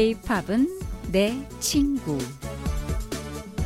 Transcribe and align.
K-팝은 0.00 0.80
내 1.12 1.46
친구. 1.58 2.16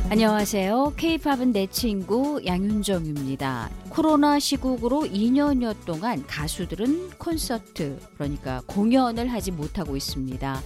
안녕하세요. 0.09 0.91
K-팝은 0.97 1.53
내 1.53 1.65
친구 1.67 2.41
양윤정입니다. 2.45 3.69
코로나 3.87 4.37
시국으로 4.37 5.03
2년여 5.03 5.85
동안 5.85 6.27
가수들은 6.27 7.11
콘서트, 7.11 7.97
그러니까 8.15 8.61
공연을 8.65 9.31
하지 9.31 9.51
못하고 9.51 9.95
있습니다. 9.95 10.61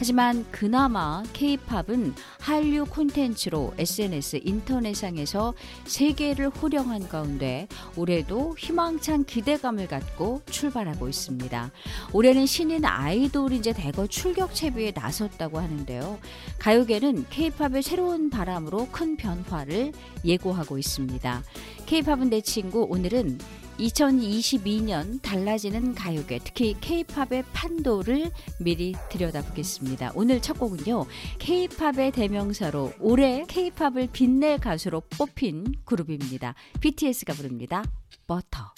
하지만 0.00 0.46
그나마 0.50 1.22
K-팝은 1.34 2.14
한류 2.40 2.86
콘텐츠로 2.86 3.74
SNS 3.76 4.40
인터넷상에서 4.44 5.52
세계를 5.84 6.48
호령한 6.48 7.06
가운데 7.06 7.68
올해도 7.96 8.56
희망찬 8.56 9.26
기대감을 9.26 9.88
갖고 9.88 10.40
출발하고 10.46 11.06
있습니다. 11.06 11.70
올해는 12.14 12.46
신인 12.46 12.86
아이돌이 12.86 13.58
이제 13.58 13.74
대거 13.74 14.06
출격 14.06 14.54
채비에 14.54 14.92
나섰다고 14.94 15.58
하는데요. 15.58 16.18
가요계는 16.58 17.26
K-팝의 17.28 17.82
새로운 17.82 18.30
바람으로 18.30 18.88
큰 18.90 19.18
변화를 19.18 19.92
예고하고 20.24 20.78
있습니다. 20.78 21.42
K-팝은 21.84 22.30
내 22.30 22.40
친구 22.40 22.86
오늘은 22.88 23.38
2022년 23.80 25.22
달라지는 25.22 25.94
가요계, 25.94 26.40
특히 26.44 26.76
K-팝의 26.80 27.44
판도를 27.52 28.30
미리 28.58 28.94
들여다보겠습니다. 29.10 30.12
오늘 30.14 30.42
첫 30.42 30.58
곡은요, 30.58 31.06
K-팝의 31.38 32.12
대명사로 32.12 32.92
올해 33.00 33.44
K-팝을 33.48 34.08
빛낼 34.12 34.58
가수로 34.58 35.02
뽑힌 35.10 35.74
그룹입니다. 35.84 36.54
BTS가 36.80 37.32
부릅니다. 37.32 37.84
버터. 38.26 38.74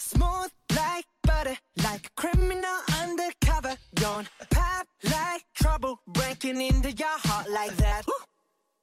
Butter, 1.25 1.57
like 1.79 2.05
a 2.05 2.11
criminal 2.17 2.83
undercover. 3.01 3.77
Don't 3.95 4.27
pop 4.51 4.89
like 5.05 5.45
trouble, 5.55 5.97
breaking 6.09 6.61
into 6.61 6.91
your 6.91 7.17
heart 7.23 7.49
like 7.49 7.77
that. 7.77 8.05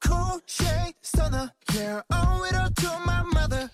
Cool 0.01 0.39
shade 0.45 0.95
stunner, 1.01 1.51
yeah, 1.75 2.01
owe 2.11 2.43
it 2.45 2.55
all 2.55 2.69
to 2.69 2.99
my 3.05 3.23
mother. 3.33 3.69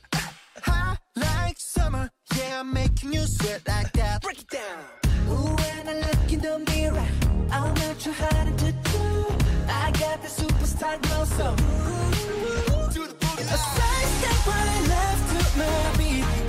High 2.35 2.41
like 2.41 2.43
summer. 2.43 2.49
Yeah, 2.49 2.59
I'm 2.59 2.73
making 2.73 3.13
you 3.13 3.21
sweat 3.21 3.61
like 3.67 3.91
that. 3.93 4.21
Break 4.21 4.39
it 4.39 4.49
down. 4.49 4.83
Ooh, 5.29 5.55
when 5.55 5.87
I 5.87 5.99
look 5.99 6.31
in 6.31 6.39
the 6.39 6.59
mirror, 6.71 7.07
I'm 7.51 7.73
not 7.73 7.99
too 7.99 8.11
hard 8.11 8.57
to 8.57 8.71
do. 8.71 9.25
I 9.67 9.91
got 9.91 10.21
the 10.21 10.27
superstar 10.27 11.01
glow, 11.01 11.25
so 11.25 11.53
ooh, 11.53 12.93
do 12.93 13.07
the 13.07 13.13
boogie. 13.13 13.43
A 13.43 13.57
side 13.57 14.07
step 14.19 14.47
right 14.47 14.87
left 14.89 15.53
to 15.53 15.57
my 15.57 15.97
beat. 15.97 16.44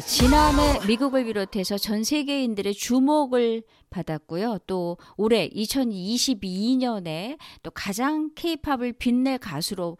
지난해 0.00 0.80
미국을 0.86 1.24
비롯해서 1.24 1.76
전 1.76 2.02
세계인들의 2.02 2.72
주목을 2.74 3.62
받았고요. 3.90 4.58
또 4.66 4.96
올해 5.16 5.48
2022년에 5.50 7.36
또 7.62 7.70
가장 7.70 8.30
케이팝을 8.34 8.94
빛낼 8.94 9.38
가수로 9.38 9.98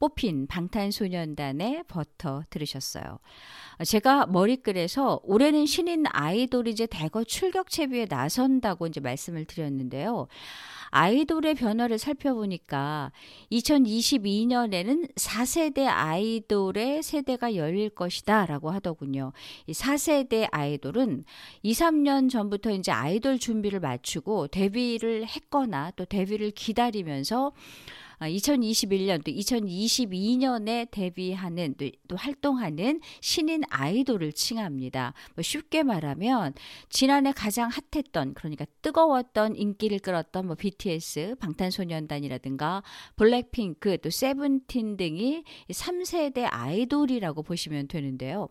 뽑힌 0.00 0.46
방탄소년단의 0.46 1.84
버터 1.88 2.42
들으셨어요. 2.50 3.18
제가 3.84 4.26
머리글에서 4.26 5.20
올해는 5.22 5.66
신인 5.66 6.04
아이돌이 6.08 6.70
이제 6.70 6.86
대거 6.86 7.24
출격 7.24 7.70
채비에 7.70 8.06
나선다고 8.08 8.86
이제 8.86 9.00
말씀을 9.00 9.44
드렸는데요. 9.44 10.28
아이돌의 10.90 11.54
변화를 11.54 11.98
살펴보니까 11.98 13.12
2022년에는 13.52 15.14
4세대 15.14 15.86
아이돌의 15.86 17.02
세대가 17.02 17.54
열릴 17.54 17.90
것이다 17.90 18.46
라고 18.46 18.70
하더군요. 18.70 19.32
이 19.66 19.72
4세대 19.72 20.48
아이돌은 20.50 21.24
2, 21.62 21.72
3년 21.72 22.30
전부터 22.30 22.70
이제 22.70 22.90
아이돌 22.92 23.38
준비를 23.38 23.80
마치고 23.80 24.48
데뷔를 24.48 25.26
했거나 25.26 25.92
또 25.96 26.04
데뷔를 26.04 26.50
기다리면서 26.50 27.52
2021년 28.20 29.22
또 29.22 29.30
2022년에 29.30 30.90
데뷔하는 30.90 31.74
또, 31.78 31.88
또 32.08 32.16
활동하는 32.16 33.00
신인 33.20 33.62
아이돌을 33.70 34.32
칭합니다. 34.32 35.14
뭐 35.34 35.42
쉽게 35.42 35.82
말하면 35.82 36.54
지난해 36.88 37.32
가장 37.32 37.70
핫했던 37.70 38.34
그러니까 38.34 38.66
뜨거웠던 38.82 39.56
인기를 39.56 40.00
끌었던 40.00 40.46
뭐 40.46 40.56
BTS, 40.78 41.36
방탄소년단이라든가 41.40 42.82
블랙핑크 43.16 43.98
또 43.98 44.10
세븐틴 44.10 44.96
등이 44.96 45.44
3세대 45.70 46.46
아이돌이라고 46.50 47.42
보시면 47.42 47.88
되는데요. 47.88 48.48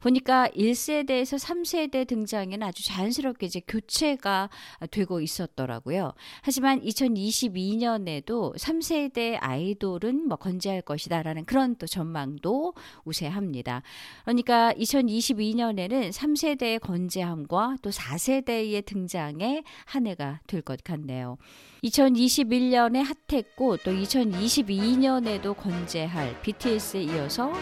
보니까 0.00 0.48
1세대에서 0.48 1.38
3세대 1.38 2.06
등장에는 2.06 2.62
아주 2.62 2.84
자연스럽게 2.84 3.46
이제 3.46 3.60
교체가 3.66 4.48
되고 4.90 5.20
있었더라고요. 5.20 6.14
하지만 6.42 6.80
2022년에도 6.80 8.56
3세대 8.56 8.94
4세대 8.94 9.38
아이돌은 9.40 10.28
뭐 10.28 10.36
건재할 10.36 10.82
것이다라는 10.82 11.44
그런 11.44 11.76
또 11.76 11.86
전망도 11.86 12.74
우세합니다. 13.04 13.82
그러니까 14.24 14.72
2022년에는 14.74 16.12
3세대의 16.12 16.80
건재함과 16.80 17.76
또 17.82 17.90
4세대의 17.90 18.84
등장에 18.84 19.62
한 19.86 20.06
해가 20.06 20.40
될 20.46 20.64
것 20.64 20.82
같네요. 20.82 21.36
2021년에 21.84 23.04
핫했고 23.28 23.76
또 23.78 23.90
2022년에도 23.92 25.56
건재할 25.56 26.40
BTS에 26.42 27.02
이어서 27.02 27.52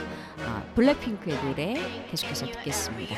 아, 0.47 0.63
블랙핑크의 0.75 1.37
노래 1.45 1.75
계속해서 2.11 2.47
듣겠습니다. 2.47 3.17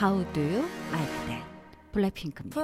How 0.00 0.24
do 0.32 0.42
you 0.42 0.64
like 0.92 1.26
that? 1.26 1.44
블랙핑크입니다. 1.92 2.60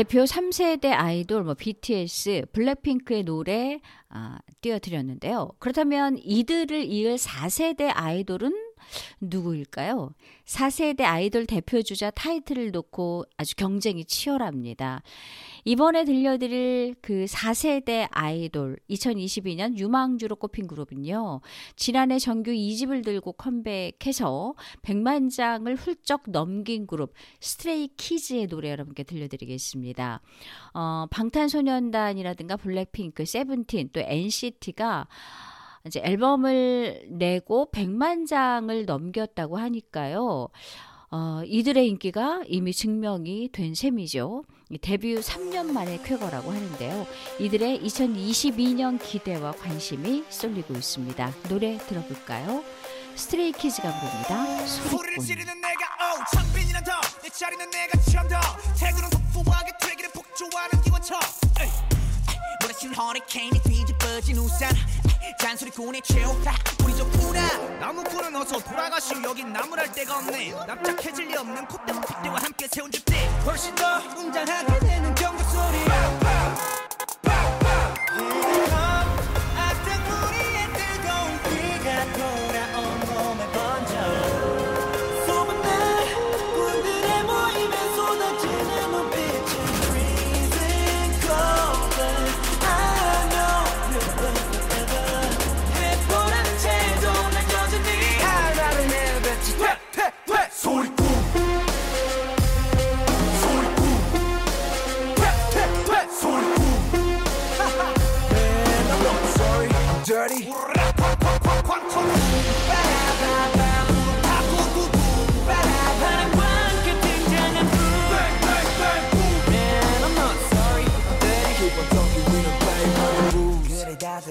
대표 0.00 0.24
3세대 0.24 0.92
아이돌 0.96 1.44
뭐 1.44 1.52
BTS, 1.52 2.46
블랙핑크의 2.54 3.22
노래 3.22 3.82
아, 4.08 4.38
띄워드렸는데요. 4.62 5.50
그렇다면 5.58 6.16
이들을 6.22 6.84
이을 6.86 7.16
4세대 7.16 7.90
아이돌은 7.92 8.69
누구일까요? 9.20 10.14
4세대 10.44 11.02
아이돌 11.02 11.46
대표주자 11.46 12.10
타이틀을 12.10 12.72
놓고 12.72 13.24
아주 13.36 13.54
경쟁이 13.56 14.04
치열합니다. 14.04 15.02
이번에 15.64 16.04
들려드릴 16.04 16.96
그 17.00 17.26
4세대 17.26 18.08
아이돌 18.10 18.78
2022년 18.88 19.76
유망주로 19.78 20.36
꼽힌 20.36 20.66
그룹은요. 20.66 21.40
지난해 21.76 22.18
정규 22.18 22.50
2집을 22.50 23.04
들고 23.04 23.32
컴백해서 23.32 24.54
100만 24.82 25.30
장을 25.30 25.72
훌쩍 25.76 26.22
넘긴 26.28 26.86
그룹 26.86 27.14
스트레이 27.40 27.88
키즈의 27.96 28.46
노래 28.46 28.70
여러분께 28.70 29.02
들려드리겠습니다. 29.02 30.20
어, 30.74 31.06
방탄소년단이라든가 31.10 32.56
블랙핑크, 32.56 33.24
세븐틴 33.24 33.90
또 33.92 34.00
NCT가 34.00 35.06
이제 35.86 36.00
앨범을 36.04 37.06
내고 37.08 37.68
100만 37.72 38.26
장을 38.26 38.84
넘겼다고 38.84 39.58
하니까요. 39.58 40.48
어, 41.12 41.42
이들의 41.44 41.88
인기가 41.88 42.40
이미 42.46 42.72
증명이 42.72 43.48
된 43.52 43.74
셈이죠. 43.74 44.44
이 44.68 44.78
데뷔 44.78 45.16
3년 45.16 45.72
만에 45.72 46.00
쾌거라고 46.04 46.52
하는데요. 46.52 47.06
이들의 47.40 47.80
2022년 47.80 49.02
기대와 49.02 49.52
관심이 49.52 50.24
쏠리고 50.28 50.74
있습니다. 50.74 51.32
노래 51.48 51.78
들어볼까요? 51.78 52.62
스트레이 53.16 53.50
키즈가 53.50 53.90
부릅니다. 53.98 54.66
소리를. 54.66 55.18
지르는 55.18 55.60
내가 55.60 56.14
오 56.14 56.36
창빈이란 56.36 56.84
더내 56.84 57.28
자리는 57.28 57.70
내가 57.70 57.98
더 58.28 58.40
태그는 58.78 59.10
폭포하게 59.34 59.72
되기를 59.80 60.10
폭주하는 60.14 60.80
기관총 60.84 61.18
에이, 61.60 61.66
에이, 61.66 62.36
몰아치는 62.62 62.94
허리케인이 62.94 63.58
뒤집어진 63.64 64.38
우산 64.38 64.70
잔소리꾼의 65.38 66.02
최후다 66.02 66.52
우리 66.84 66.96
좋구나 66.96 67.40
나무꾼은 67.80 68.34
어서 68.36 68.58
돌아가시오. 68.58 69.22
여긴 69.22 69.52
나무랄 69.52 69.90
데가 69.92 70.18
없네. 70.18 70.52
납작해질 70.66 71.28
리 71.28 71.36
없는 71.36 71.66
콧대와 71.66 72.00
핏대와 72.00 72.36
함께 72.38 72.66
세운 72.68 72.90
주대 72.90 73.26
훨씬 73.44 73.74
더 73.74 73.98
웅장하게 74.16 74.78
되는 74.80 75.14
경적 75.14 75.48
소리 75.50 76.79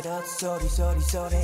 것 0.01 0.25
소리 0.27 0.67
소리 0.69 0.99
소리 1.01 1.35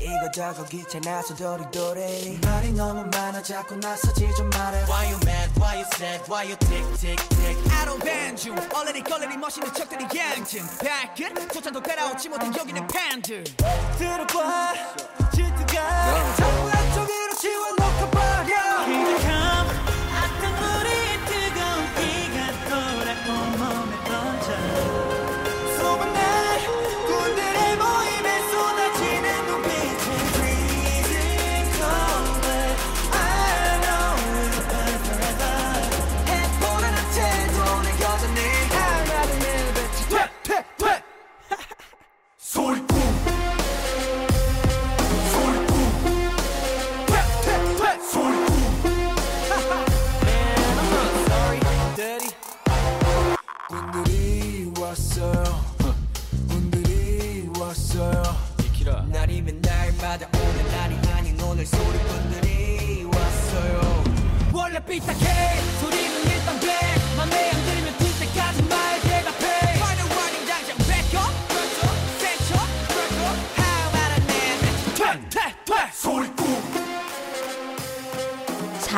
이거저거 0.00 0.64
귀찮아서 0.66 1.34
도리도리. 1.34 2.40
말이 2.42 2.72
너무 2.72 3.04
많아 3.04 3.42
자꾸 3.42 3.76
나서지 3.76 4.28
좀 4.36 4.50
말해. 4.50 4.82
Why 4.84 5.06
you 5.06 5.18
mad, 5.24 5.50
why 5.56 5.76
you 5.76 5.86
sad, 5.94 6.24
why 6.28 6.44
you 6.44 6.56
tick 6.56 6.84
tick 6.98 7.28
tick? 7.28 7.56
I 7.72 7.86
don't 7.86 8.02
bend 8.02 8.48
you. 8.48 8.54
얼레리 8.74 9.02
걸레리 9.02 9.36
멋있는 9.36 9.72
척들이 9.72 10.04
양심 10.14 10.66
발끝 10.78 11.52
조찬도 11.52 11.80
따라오지 11.82 12.28
못해 12.28 12.46
여기는 12.58 12.86
팬들. 12.88 13.44
들어봐. 13.98 14.74
질투가 15.32 16.73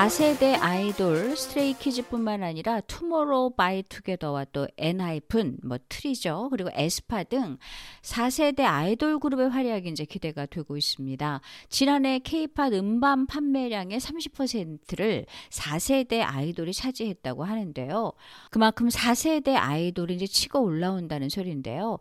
4세대 0.07 0.57
아이돌 0.61 1.37
스트레이키즈뿐만 1.37 2.45
아니라 2.45 2.81
투모로우 2.81 3.57
바이 3.57 3.83
투게더와 3.83 4.45
또 4.53 4.69
엔하이픈, 4.77 5.59
뭐 5.65 5.79
트레저 5.89 6.47
그리고 6.53 6.71
에스파 6.75 7.25
등 7.25 7.59
4세대 8.03 8.61
아이돌 8.61 9.19
그룹의 9.19 9.49
활약이 9.49 9.89
이제 9.89 10.05
기대가 10.05 10.47
되고 10.47 10.77
있습니다. 10.77 11.41
지난해 11.71 12.21
K-팝 12.21 12.73
음반 12.75 13.27
판매량의 13.27 13.99
30%를 13.99 15.27
4세대 15.51 16.23
아이돌이 16.25 16.73
차지했다고 16.73 17.43
하는데요. 17.43 18.13
그만큼 18.53 18.87
4세대 18.87 19.57
아이돌이 19.57 20.15
이제 20.15 20.29
치고 20.29 20.63
올라온다는 20.63 21.29
소리인데요. 21.29 21.99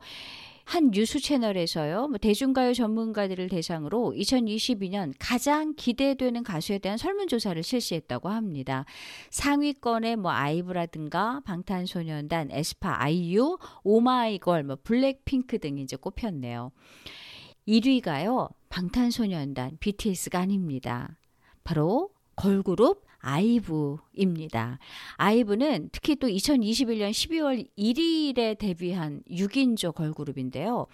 한 0.65 0.89
뉴스 0.89 1.19
채널에서요, 1.19 2.07
뭐 2.07 2.17
대중가요 2.17 2.73
전문가들을 2.73 3.49
대상으로 3.49 4.13
2022년 4.17 5.13
가장 5.19 5.75
기대되는 5.75 6.43
가수에 6.43 6.79
대한 6.79 6.97
설문조사를 6.97 7.61
실시했다고 7.61 8.29
합니다. 8.29 8.83
상위권에 9.29 10.15
뭐 10.15 10.31
아이브라든가 10.31 11.41
방탄소년단, 11.45 12.49
에스파, 12.51 12.95
아이유, 12.97 13.57
오마이걸, 13.83 14.63
뭐 14.63 14.77
블랙핑크 14.83 15.59
등이 15.59 15.83
이제 15.83 15.95
꼽혔네요. 15.97 16.71
1위가요, 17.67 18.51
방탄소년단, 18.69 19.77
BTS가 19.79 20.39
아닙니다. 20.39 21.17
바로 21.63 22.09
걸그룹 22.35 23.03
아이브입니다. 23.19 24.79
아이브는 25.15 25.89
특히 25.91 26.15
또 26.15 26.27
2021년 26.27 27.09
12월 27.09 27.67
1일에 27.77 28.57
데뷔한 28.57 29.23
6인조 29.29 29.95
걸그룹인데요. 29.95 30.87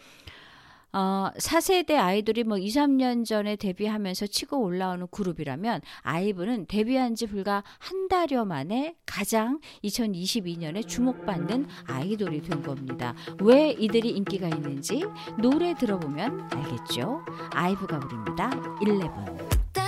어, 0.93 1.29
4세대 1.37 1.95
아이돌이 1.95 2.43
뭐 2.43 2.57
2, 2.57 2.67
3년 2.67 3.25
전에 3.25 3.55
데뷔하면서 3.55 4.27
치고 4.27 4.61
올라오는 4.61 5.07
그룹이라면 5.09 5.81
아이브는 6.01 6.65
데뷔한 6.67 7.15
지 7.15 7.27
불과 7.27 7.63
한 7.79 8.07
달여 8.09 8.43
만에 8.45 8.95
가장 9.05 9.59
2022년에 9.85 10.85
주목받는 10.85 11.67
아이돌이 11.87 12.41
된 12.41 12.61
겁니다. 12.61 13.15
왜 13.41 13.71
이들이 13.71 14.09
인기가 14.09 14.47
있는지 14.49 15.03
노래 15.41 15.73
들어보면 15.73 16.49
알겠죠? 16.51 17.23
아이브가 17.51 17.99
부릅니다. 17.99 18.49
11. 18.81 19.80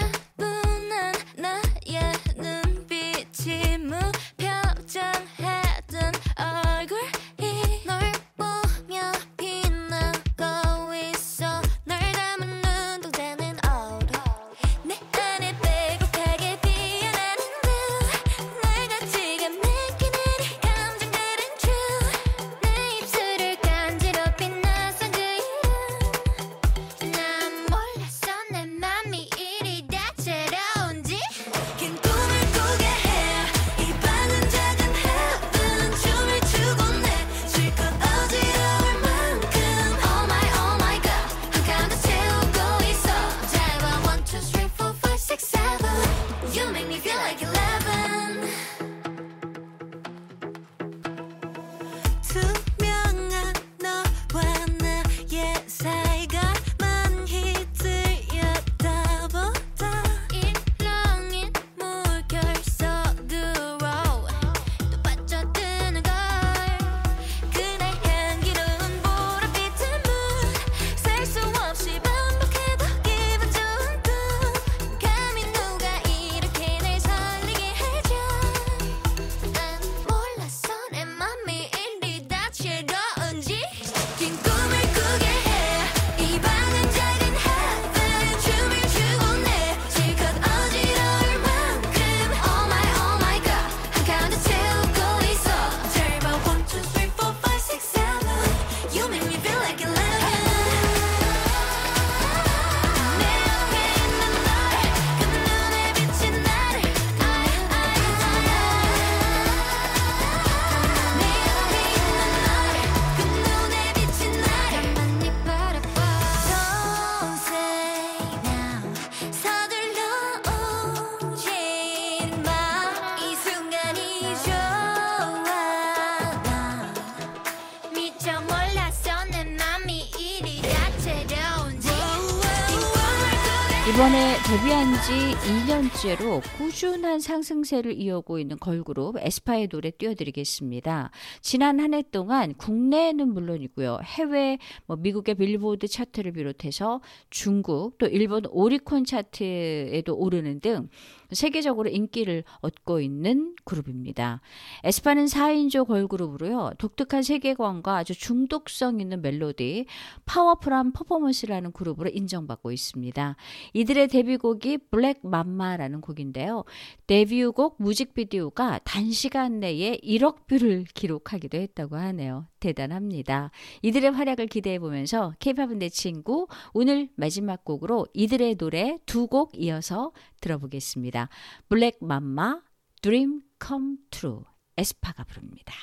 데뷔한 134.53 134.93
지 135.01 135.35
2년째로 135.49 136.39
꾸준한 136.59 137.19
상승세를 137.19 137.99
이어오고 137.99 138.37
있는 138.37 138.59
걸그룹 138.59 139.17
에스파의 139.17 139.67
노래 139.67 139.89
띄워드리겠습니다. 139.89 141.09
지난 141.41 141.79
한 141.79 141.95
해 141.95 142.03
동안 142.11 142.53
국내는 142.53 143.33
물론이고요. 143.33 144.01
해외 144.03 144.59
뭐 144.85 144.95
미국의 144.95 145.33
빌보드 145.35 145.87
차트를 145.87 146.33
비롯해서 146.33 147.01
중국 147.31 147.97
또 147.97 148.05
일본 148.05 148.45
오리콘 148.45 149.05
차트에도 149.05 150.15
오르는 150.15 150.59
등 150.59 150.87
세계적으로 151.33 151.89
인기를 151.89 152.43
얻고 152.61 153.01
있는 153.01 153.55
그룹입니다. 153.65 154.41
에스파는 154.83 155.25
4인조 155.25 155.87
걸그룹으로요. 155.87 156.73
독특한 156.77 157.23
세계관과 157.23 157.97
아주 157.97 158.13
중독성 158.13 158.99
있는 158.99 159.21
멜로디, 159.21 159.85
파워풀한 160.25 160.93
퍼포먼스라는 160.93 161.71
그룹으로 161.71 162.09
인정받고 162.09 162.71
있습니다. 162.71 163.35
이들의 163.73 164.07
데뷔곡이 164.07 164.77
Black 164.89 165.19
Mamba라는 165.23 166.01
곡인데요. 166.01 166.63
데뷔곡 167.07 167.77
뮤직비디오가 167.79 168.79
단시간 168.83 169.59
내에 169.59 169.97
1억 169.97 170.47
view를 170.47 170.85
기록하기도 170.93 171.57
했다고 171.57 171.95
하네요. 171.95 172.47
대단합니다. 172.63 173.51
이들의 173.81 174.11
활약을 174.11 174.47
기대해 174.47 174.79
보면서 174.79 175.33
케이팝은 175.39 175.79
내 175.79 175.89
친구 175.89 176.47
오늘 176.73 177.09
마지막 177.15 177.65
곡으로 177.65 178.07
이들의 178.13 178.55
노래 178.55 178.97
두 179.05 179.27
곡 179.27 179.51
이어서 179.55 180.11
들어보겠습니다. 180.41 181.27
Black 181.69 181.97
Mamba 182.01 182.61
Dream 183.01 183.41
Come 183.65 183.97
True 184.11 184.41
에스파가 184.77 185.23
부릅니다. 185.23 185.73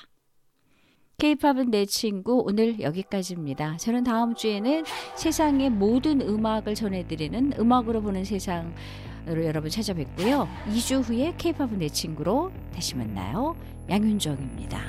케이팝은 1.18 1.70
내 1.70 1.84
친구 1.84 2.42
오늘 2.46 2.80
여기까지입니다. 2.80 3.76
저는 3.76 4.04
다음 4.04 4.34
주에는 4.34 4.84
세상의 5.16 5.68
모든 5.70 6.20
음악을 6.22 6.75
전해드리는 6.75 7.52
음악으로 7.58 8.00
보는 8.02 8.25
세상으로 8.25 9.44
여러분 9.44 9.68
찾아뵙고요. 9.70 10.49
2주 10.68 11.02
후에 11.02 11.34
케이팝은 11.37 11.78
내 11.78 11.88
친구로 11.88 12.52
다시 12.75 12.96
만나요. 12.96 13.54
양윤정입니다. 13.90 14.80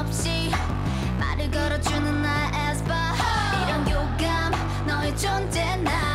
없이 0.00 0.50
말을 1.18 1.50
걸어주는 1.50 2.22
나의 2.22 2.70
에스파. 2.70 2.94
이런 3.66 3.84
교감 3.84 4.52
너의 4.86 5.16
존재 5.16 5.76
날 5.76 6.13